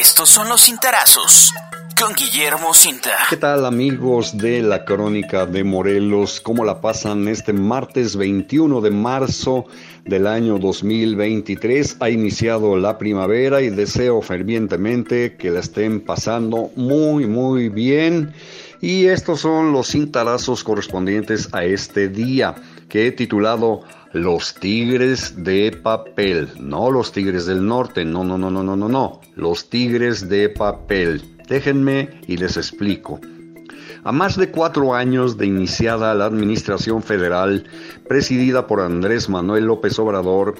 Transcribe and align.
Estos 0.00 0.28
son 0.28 0.48
los 0.48 0.62
cintarazos 0.62 1.52
con 1.96 2.14
Guillermo 2.14 2.74
Cinta. 2.74 3.12
¿Qué 3.30 3.36
tal 3.36 3.64
amigos 3.64 4.36
de 4.36 4.60
la 4.60 4.84
Crónica 4.84 5.46
de 5.46 5.62
Morelos? 5.62 6.40
¿Cómo 6.40 6.64
la 6.64 6.80
pasan 6.80 7.28
este 7.28 7.52
martes 7.52 8.16
21 8.16 8.80
de 8.80 8.90
marzo 8.90 9.66
del 10.04 10.26
año 10.26 10.58
2023? 10.58 11.98
Ha 12.00 12.10
iniciado 12.10 12.76
la 12.76 12.98
primavera 12.98 13.62
y 13.62 13.70
deseo 13.70 14.20
fervientemente 14.20 15.36
que 15.36 15.50
la 15.50 15.60
estén 15.60 16.00
pasando 16.00 16.72
muy 16.74 17.28
muy 17.28 17.68
bien. 17.68 18.34
Y 18.80 19.06
estos 19.06 19.42
son 19.42 19.72
los 19.72 19.92
cintarazos 19.92 20.64
correspondientes 20.64 21.48
a 21.52 21.64
este 21.64 22.08
día 22.08 22.56
que 22.94 23.08
he 23.08 23.10
titulado 23.10 23.80
Los 24.12 24.54
Tigres 24.54 25.42
de 25.42 25.76
Papel. 25.82 26.48
No 26.60 26.92
los 26.92 27.10
Tigres 27.10 27.44
del 27.44 27.66
Norte, 27.66 28.04
no, 28.04 28.22
no, 28.22 28.38
no, 28.38 28.52
no, 28.52 28.62
no, 28.62 28.76
no, 28.76 28.88
no. 28.88 29.20
Los 29.34 29.68
Tigres 29.68 30.28
de 30.28 30.48
Papel. 30.48 31.20
Déjenme 31.48 32.20
y 32.28 32.36
les 32.36 32.56
explico. 32.56 33.18
A 34.04 34.12
más 34.12 34.36
de 34.36 34.52
cuatro 34.52 34.94
años 34.94 35.36
de 35.36 35.46
iniciada 35.46 36.14
la 36.14 36.26
Administración 36.26 37.02
Federal, 37.02 37.64
presidida 38.08 38.68
por 38.68 38.80
Andrés 38.80 39.28
Manuel 39.28 39.64
López 39.64 39.98
Obrador, 39.98 40.54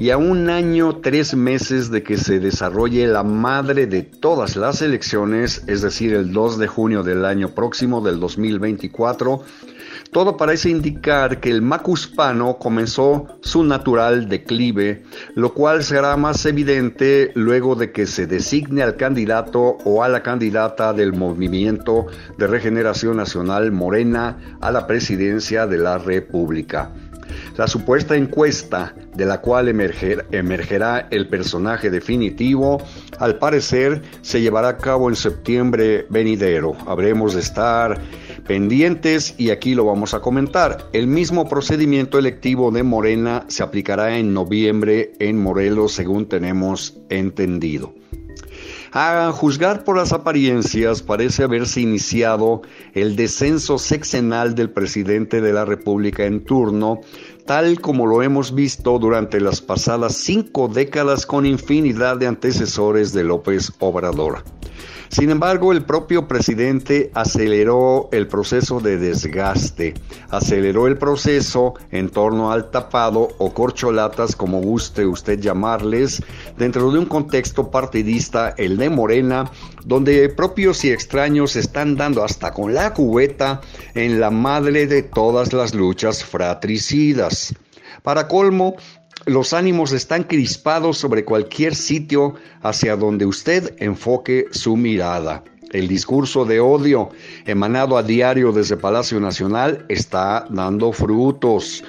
y 0.00 0.08
a 0.08 0.16
un 0.16 0.48
año, 0.48 1.00
tres 1.02 1.34
meses 1.34 1.90
de 1.90 2.02
que 2.02 2.16
se 2.16 2.40
desarrolle 2.40 3.06
la 3.08 3.24
madre 3.24 3.86
de 3.86 4.04
todas 4.04 4.56
las 4.56 4.80
elecciones, 4.80 5.62
es 5.66 5.82
decir, 5.82 6.14
el 6.14 6.32
2 6.32 6.58
de 6.58 6.66
junio 6.66 7.02
del 7.02 7.26
año 7.26 7.50
próximo, 7.50 8.00
del 8.00 8.20
2024, 8.20 9.42
todo 10.14 10.36
parece 10.36 10.70
indicar 10.70 11.40
que 11.40 11.50
el 11.50 11.60
macuspano 11.60 12.56
comenzó 12.56 13.26
su 13.40 13.64
natural 13.64 14.28
declive, 14.28 15.02
lo 15.34 15.52
cual 15.52 15.82
será 15.82 16.16
más 16.16 16.46
evidente 16.46 17.32
luego 17.34 17.74
de 17.74 17.90
que 17.90 18.06
se 18.06 18.28
designe 18.28 18.84
al 18.84 18.94
candidato 18.94 19.76
o 19.84 20.04
a 20.04 20.08
la 20.08 20.22
candidata 20.22 20.92
del 20.92 21.14
Movimiento 21.14 22.06
de 22.38 22.46
Regeneración 22.46 23.16
Nacional 23.16 23.72
Morena 23.72 24.56
a 24.60 24.70
la 24.70 24.86
presidencia 24.86 25.66
de 25.66 25.78
la 25.78 25.98
República. 25.98 26.92
La 27.56 27.66
supuesta 27.66 28.14
encuesta 28.14 28.94
de 29.14 29.26
la 29.26 29.40
cual 29.40 29.68
emergerá 29.68 31.08
el 31.10 31.28
personaje 31.28 31.90
definitivo, 31.90 32.80
al 33.18 33.38
parecer 33.38 34.02
se 34.22 34.40
llevará 34.40 34.68
a 34.68 34.76
cabo 34.76 35.08
en 35.08 35.16
septiembre 35.16 36.06
venidero. 36.08 36.76
Habremos 36.86 37.34
de 37.34 37.40
estar 37.40 38.00
pendientes 38.46 39.34
y 39.38 39.50
aquí 39.50 39.74
lo 39.74 39.84
vamos 39.84 40.14
a 40.14 40.20
comentar. 40.20 40.88
El 40.92 41.06
mismo 41.06 41.48
procedimiento 41.48 42.18
electivo 42.18 42.70
de 42.70 42.82
Morena 42.82 43.44
se 43.48 43.62
aplicará 43.62 44.18
en 44.18 44.32
noviembre 44.34 45.12
en 45.18 45.38
Morelos, 45.38 45.92
según 45.92 46.26
tenemos 46.26 46.98
entendido. 47.08 47.94
A 48.96 49.32
juzgar 49.32 49.82
por 49.82 49.96
las 49.96 50.12
apariencias, 50.12 51.02
parece 51.02 51.42
haberse 51.42 51.80
iniciado 51.80 52.62
el 52.92 53.16
descenso 53.16 53.76
sexenal 53.76 54.54
del 54.54 54.70
presidente 54.70 55.40
de 55.40 55.52
la 55.52 55.64
República 55.64 56.26
en 56.26 56.44
turno, 56.44 57.00
tal 57.46 57.80
como 57.80 58.06
lo 58.06 58.22
hemos 58.22 58.54
visto 58.54 58.98
durante 58.98 59.40
las 59.40 59.60
pasadas 59.60 60.14
cinco 60.16 60.68
décadas 60.68 61.26
con 61.26 61.44
infinidad 61.44 62.16
de 62.16 62.26
antecesores 62.26 63.12
de 63.12 63.24
López 63.24 63.72
Obrador. 63.80 64.44
Sin 65.14 65.30
embargo, 65.30 65.70
el 65.70 65.84
propio 65.84 66.26
presidente 66.26 67.12
aceleró 67.14 68.08
el 68.10 68.26
proceso 68.26 68.80
de 68.80 68.96
desgaste, 68.96 69.94
aceleró 70.30 70.88
el 70.88 70.98
proceso 70.98 71.74
en 71.92 72.08
torno 72.08 72.50
al 72.50 72.72
tapado 72.72 73.28
o 73.38 73.54
corcholatas, 73.54 74.34
como 74.34 74.60
guste 74.60 75.06
usted 75.06 75.38
llamarles, 75.38 76.20
dentro 76.58 76.90
de 76.90 76.98
un 76.98 77.06
contexto 77.06 77.70
partidista, 77.70 78.54
el 78.56 78.76
de 78.76 78.90
Morena, 78.90 79.48
donde 79.84 80.28
propios 80.30 80.84
y 80.84 80.90
extraños 80.90 81.54
están 81.54 81.94
dando 81.94 82.24
hasta 82.24 82.52
con 82.52 82.74
la 82.74 82.92
cubeta 82.92 83.60
en 83.94 84.18
la 84.18 84.30
madre 84.30 84.88
de 84.88 85.02
todas 85.02 85.52
las 85.52 85.74
luchas 85.74 86.24
fratricidas. 86.24 87.33
Para 88.02 88.28
colmo, 88.28 88.76
los 89.26 89.52
ánimos 89.52 89.92
están 89.92 90.24
crispados 90.24 90.98
sobre 90.98 91.24
cualquier 91.24 91.74
sitio 91.74 92.34
hacia 92.62 92.96
donde 92.96 93.24
usted 93.24 93.74
enfoque 93.78 94.46
su 94.50 94.76
mirada. 94.76 95.42
El 95.74 95.88
discurso 95.88 96.44
de 96.44 96.60
odio 96.60 97.10
emanado 97.46 97.96
a 97.96 98.04
diario 98.04 98.52
desde 98.52 98.76
Palacio 98.76 99.18
Nacional 99.18 99.84
está 99.88 100.46
dando 100.48 100.92
frutos. 100.92 101.82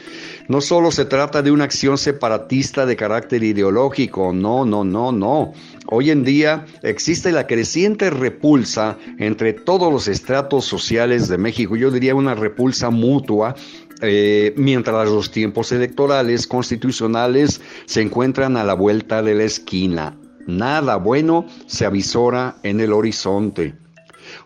No 0.47 0.59
solo 0.61 0.91
se 0.91 1.05
trata 1.05 1.44
de 1.44 1.51
una 1.51 1.66
acción 1.66 2.00
separatista 2.00 2.88
de 2.88 2.95
carácter 2.95 3.44
ideológico, 3.44 4.34
no, 4.34 4.66
no, 4.66 4.84
no, 4.84 5.11
no. 5.11 5.53
Hoy 5.88 6.09
en 6.09 6.23
día 6.23 6.66
existe 6.81 7.31
la 7.31 7.45
creciente 7.45 8.09
repulsa 8.09 8.97
entre 9.19 9.53
todos 9.53 9.94
los 9.94 10.07
estratos 10.07 10.66
sociales 10.66 11.28
de 11.28 11.38
México, 11.38 11.75
yo 11.75 11.91
diría 11.91 12.16
una 12.16 12.34
repulsa 12.34 12.89
mutua 12.89 13.55
eh, 14.01 14.53
mientras 14.57 15.09
los 15.09 15.31
tiempos 15.31 15.72
electorales 15.72 16.47
constitucionales 16.47 17.61
se 17.85 18.01
encuentran 18.01 18.57
a 18.57 18.63
la 18.63 18.73
vuelta 18.73 19.22
de 19.22 19.35
la 19.35 19.44
esquina. 19.44 20.17
Nada 20.47 20.97
bueno 20.97 21.45
se 21.66 21.85
avisora 21.85 22.57
en 22.63 22.79
el 22.79 22.94
horizonte. 22.94 23.84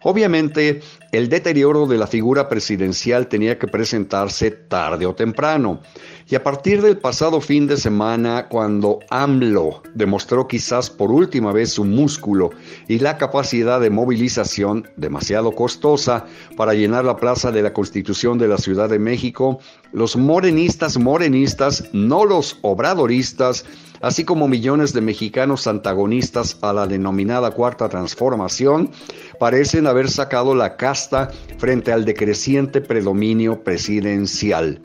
Obviamente, 0.03 0.81
el 1.11 1.29
deterioro 1.29 1.87
de 1.87 1.97
la 1.97 2.07
figura 2.07 2.47
presidencial 2.49 3.27
tenía 3.27 3.57
que 3.57 3.67
presentarse 3.67 4.51
tarde 4.51 5.05
o 5.05 5.15
temprano. 5.15 5.81
Y 6.29 6.35
a 6.35 6.43
partir 6.43 6.83
del 6.83 6.97
pasado 6.99 7.41
fin 7.41 7.65
de 7.65 7.77
semana, 7.77 8.47
cuando 8.49 8.99
AMLO 9.09 9.81
demostró 9.95 10.47
quizás 10.47 10.89
por 10.89 11.11
última 11.11 11.51
vez 11.51 11.73
su 11.73 11.85
músculo 11.85 12.51
y 12.87 12.99
la 12.99 13.17
capacidad 13.17 13.79
de 13.79 13.89
movilización 13.89 14.87
demasiado 14.95 15.51
costosa 15.53 16.25
para 16.55 16.75
llenar 16.75 17.05
la 17.05 17.17
plaza 17.17 17.51
de 17.51 17.63
la 17.63 17.73
Constitución 17.73 18.37
de 18.37 18.47
la 18.47 18.59
Ciudad 18.59 18.89
de 18.89 18.99
México, 18.99 19.59
los 19.91 20.15
morenistas 20.15 20.99
morenistas, 20.99 21.89
no 21.93 22.25
los 22.25 22.57
obradoristas, 22.61 23.65
así 24.01 24.23
como 24.23 24.47
millones 24.47 24.93
de 24.93 25.01
mexicanos 25.01 25.67
antagonistas 25.67 26.57
a 26.61 26.73
la 26.73 26.87
denominada 26.87 27.51
Cuarta 27.51 27.89
Transformación, 27.89 28.91
parecen 29.39 29.87
haber 29.87 30.09
sacado 30.09 30.53
la 30.53 30.75
casta 30.75 31.31
frente 31.57 31.91
al 31.91 32.05
decreciente 32.05 32.81
predominio 32.81 33.63
presidencial. 33.63 34.81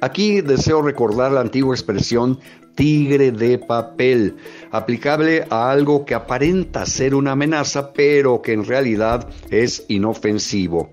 Aquí 0.00 0.40
deseo 0.40 0.80
recordar 0.80 1.32
la 1.32 1.42
antigua 1.42 1.74
expresión 1.74 2.40
tigre 2.74 3.30
de 3.30 3.58
papel, 3.58 4.36
aplicable 4.70 5.44
a 5.50 5.70
algo 5.70 6.06
que 6.06 6.14
aparenta 6.14 6.86
ser 6.86 7.14
una 7.14 7.32
amenaza, 7.32 7.92
pero 7.92 8.40
que 8.40 8.54
en 8.54 8.64
realidad 8.64 9.28
es 9.50 9.84
inofensivo. 9.88 10.90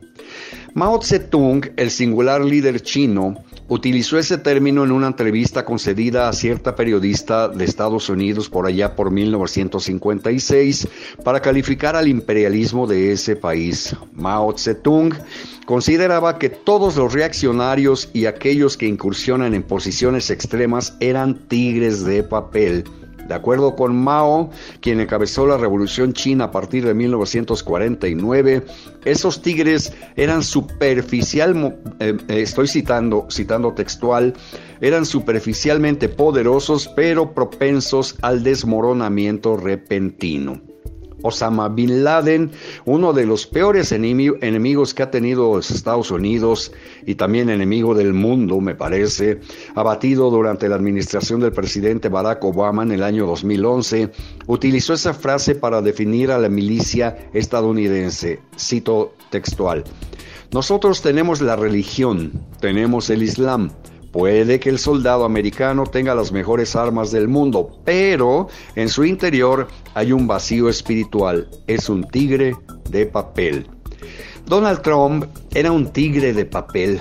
Mao 0.73 1.01
Zedong, 1.01 1.71
el 1.77 1.89
singular 1.89 2.43
líder 2.43 2.81
chino, 2.81 3.35
utilizó 3.67 4.17
ese 4.17 4.37
término 4.37 4.83
en 4.83 4.91
una 4.91 5.07
entrevista 5.07 5.65
concedida 5.65 6.29
a 6.29 6.33
cierta 6.33 6.75
periodista 6.75 7.47
de 7.49 7.65
Estados 7.65 8.09
Unidos 8.09 8.49
por 8.49 8.65
allá 8.65 8.95
por 8.95 9.11
1956 9.11 10.87
para 11.23 11.41
calificar 11.41 11.95
al 11.95 12.07
imperialismo 12.07 12.87
de 12.87 13.11
ese 13.11 13.35
país. 13.35 13.95
Mao 14.13 14.57
Zedong 14.57 15.13
consideraba 15.65 16.39
que 16.39 16.49
todos 16.49 16.95
los 16.95 17.13
reaccionarios 17.13 18.09
y 18.13 18.25
aquellos 18.25 18.77
que 18.77 18.87
incursionan 18.87 19.53
en 19.53 19.63
posiciones 19.63 20.29
extremas 20.29 20.95
eran 20.99 21.35
tigres 21.47 22.05
de 22.05 22.23
papel 22.23 22.85
de 23.27 23.33
acuerdo 23.33 23.75
con 23.75 23.95
Mao, 23.95 24.49
quien 24.81 24.99
encabezó 24.99 25.45
la 25.45 25.57
revolución 25.57 26.13
china 26.13 26.45
a 26.45 26.51
partir 26.51 26.85
de 26.85 26.93
1949, 26.93 28.63
esos 29.05 29.41
tigres 29.41 29.93
eran 30.15 30.43
superficial, 30.43 31.77
eh, 31.99 32.17
eh, 32.27 32.41
estoy 32.41 32.67
citando, 32.67 33.27
citando 33.29 33.73
textual, 33.73 34.33
eran 34.81 35.05
superficialmente 35.05 36.09
poderosos 36.09 36.87
pero 36.95 37.33
propensos 37.33 38.15
al 38.21 38.43
desmoronamiento 38.43 39.57
repentino. 39.57 40.61
Osama 41.21 41.69
Bin 41.69 42.03
Laden, 42.03 42.51
uno 42.85 43.13
de 43.13 43.25
los 43.25 43.47
peores 43.47 43.91
enemigos 43.91 44.93
que 44.93 45.03
ha 45.03 45.11
tenido 45.11 45.55
los 45.55 45.71
Estados 45.71 46.11
Unidos 46.11 46.71
y 47.05 47.15
también 47.15 47.49
enemigo 47.49 47.95
del 47.95 48.13
mundo, 48.13 48.59
me 48.61 48.75
parece, 48.75 49.39
abatido 49.75 50.29
durante 50.29 50.69
la 50.69 50.75
administración 50.75 51.39
del 51.39 51.51
presidente 51.51 52.09
Barack 52.09 52.43
Obama 52.43 52.83
en 52.83 52.91
el 52.91 53.03
año 53.03 53.25
2011, 53.25 54.11
utilizó 54.47 54.93
esa 54.93 55.13
frase 55.13 55.55
para 55.55 55.81
definir 55.81 56.31
a 56.31 56.37
la 56.37 56.49
milicia 56.49 57.29
estadounidense. 57.33 58.39
Cito 58.57 59.13
textual. 59.29 59.83
Nosotros 60.51 61.01
tenemos 61.01 61.41
la 61.41 61.55
religión, 61.55 62.31
tenemos 62.61 63.09
el 63.09 63.21
Islam, 63.23 63.69
Puede 64.17 64.59
que 64.59 64.71
el 64.71 64.79
soldado 64.79 65.25
americano 65.25 65.83
tenga 65.83 66.15
las 66.15 66.31
mejores 66.31 66.75
armas 66.75 67.11
del 67.11 67.27
mundo, 67.27 67.79
pero 67.85 68.47
en 68.75 68.89
su 68.89 69.05
interior 69.05 69.67
hay 69.93 70.11
un 70.11 70.25
vacío 70.25 70.69
espiritual. 70.69 71.47
Es 71.67 71.87
un 71.87 72.03
tigre 72.03 72.55
de 72.89 73.05
papel. 73.05 73.67
Donald 74.47 74.81
Trump 74.81 75.25
era 75.53 75.71
un 75.71 75.93
tigre 75.93 76.33
de 76.33 76.45
papel. 76.45 76.99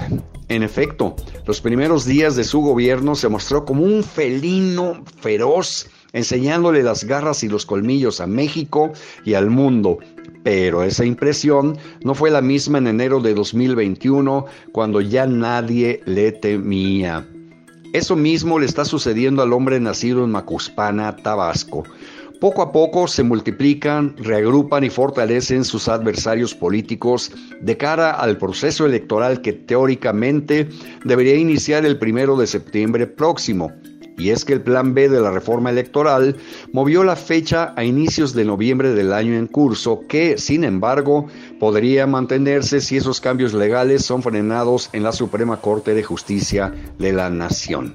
En 0.50 0.62
efecto, 0.62 1.16
los 1.46 1.62
primeros 1.62 2.04
días 2.04 2.36
de 2.36 2.44
su 2.44 2.60
gobierno 2.60 3.14
se 3.14 3.30
mostró 3.30 3.64
como 3.64 3.82
un 3.82 4.04
felino 4.04 5.02
feroz 5.18 5.88
enseñándole 6.12 6.82
las 6.82 7.04
garras 7.04 7.42
y 7.42 7.48
los 7.48 7.66
colmillos 7.66 8.20
a 8.20 8.26
México 8.26 8.92
y 9.24 9.34
al 9.34 9.50
mundo. 9.50 9.98
Pero 10.42 10.82
esa 10.82 11.04
impresión 11.04 11.76
no 12.02 12.14
fue 12.14 12.30
la 12.30 12.40
misma 12.40 12.78
en 12.78 12.86
enero 12.86 13.20
de 13.20 13.34
2021, 13.34 14.46
cuando 14.72 15.00
ya 15.00 15.26
nadie 15.26 16.00
le 16.04 16.32
temía. 16.32 17.26
Eso 17.92 18.14
mismo 18.14 18.58
le 18.58 18.66
está 18.66 18.84
sucediendo 18.84 19.42
al 19.42 19.52
hombre 19.52 19.80
nacido 19.80 20.24
en 20.24 20.30
Macuspana, 20.30 21.16
Tabasco. 21.16 21.84
Poco 22.40 22.60
a 22.60 22.70
poco 22.70 23.08
se 23.08 23.22
multiplican, 23.22 24.14
reagrupan 24.18 24.84
y 24.84 24.90
fortalecen 24.90 25.64
sus 25.64 25.88
adversarios 25.88 26.54
políticos 26.54 27.32
de 27.62 27.76
cara 27.78 28.10
al 28.10 28.36
proceso 28.36 28.84
electoral 28.84 29.40
que 29.40 29.54
teóricamente 29.54 30.68
debería 31.04 31.36
iniciar 31.36 31.86
el 31.86 31.98
primero 31.98 32.36
de 32.36 32.46
septiembre 32.46 33.06
próximo. 33.06 33.72
Y 34.18 34.30
es 34.30 34.44
que 34.44 34.54
el 34.54 34.62
plan 34.62 34.94
B 34.94 35.08
de 35.08 35.20
la 35.20 35.30
reforma 35.30 35.70
electoral 35.70 36.36
movió 36.72 37.04
la 37.04 37.16
fecha 37.16 37.74
a 37.76 37.84
inicios 37.84 38.32
de 38.32 38.44
noviembre 38.44 38.92
del 38.92 39.12
año 39.12 39.34
en 39.34 39.46
curso, 39.46 40.04
que, 40.08 40.38
sin 40.38 40.64
embargo, 40.64 41.26
podría 41.60 42.06
mantenerse 42.06 42.80
si 42.80 42.96
esos 42.96 43.20
cambios 43.20 43.52
legales 43.52 44.04
son 44.04 44.22
frenados 44.22 44.88
en 44.92 45.02
la 45.02 45.12
Suprema 45.12 45.60
Corte 45.60 45.94
de 45.94 46.02
Justicia 46.02 46.72
de 46.98 47.12
la 47.12 47.28
Nación. 47.30 47.94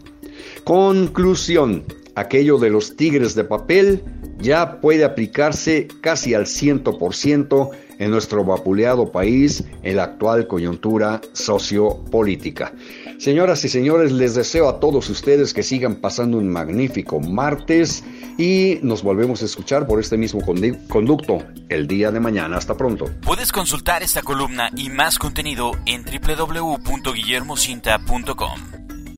Conclusión, 0.63 1.83
aquello 2.15 2.57
de 2.57 2.69
los 2.69 2.95
tigres 2.95 3.35
de 3.35 3.43
papel 3.43 4.03
ya 4.39 4.79
puede 4.81 5.03
aplicarse 5.03 5.87
casi 6.01 6.33
al 6.33 6.45
100% 6.45 7.69
en 7.99 8.09
nuestro 8.09 8.43
vapuleado 8.43 9.11
país 9.11 9.63
en 9.83 9.97
la 9.97 10.05
actual 10.05 10.47
coyuntura 10.47 11.21
sociopolítica. 11.33 12.73
Señoras 13.19 13.63
y 13.63 13.69
señores, 13.69 14.11
les 14.11 14.33
deseo 14.33 14.67
a 14.67 14.79
todos 14.79 15.07
ustedes 15.11 15.53
que 15.53 15.61
sigan 15.61 15.97
pasando 15.97 16.39
un 16.39 16.49
magnífico 16.49 17.19
martes 17.19 18.03
y 18.39 18.79
nos 18.81 19.03
volvemos 19.03 19.43
a 19.43 19.45
escuchar 19.45 19.85
por 19.85 19.99
este 19.99 20.17
mismo 20.17 20.41
conducto 20.89 21.43
el 21.69 21.85
día 21.85 22.09
de 22.09 22.19
mañana. 22.19 22.57
Hasta 22.57 22.75
pronto. 22.75 23.05
Puedes 23.21 23.51
consultar 23.51 24.01
esta 24.01 24.23
columna 24.23 24.71
y 24.75 24.89
más 24.89 25.19
contenido 25.19 25.73
en 25.85 26.03
www.guillermocinta.com. 26.03 28.90